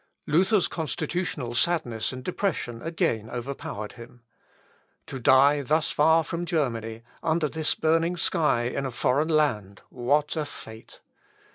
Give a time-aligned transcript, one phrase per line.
[0.25, 4.23] Luther's constitutional sadness and depression again overpowered him.
[5.05, 10.35] To die thus far from Germany, under this burning sky in a foreign land, what
[10.35, 11.01] a fate!